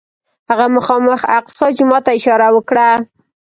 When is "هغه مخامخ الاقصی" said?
0.49-1.69